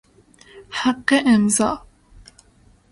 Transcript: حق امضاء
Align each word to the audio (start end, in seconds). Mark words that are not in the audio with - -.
حق 0.71 1.13
امضاء 1.25 1.85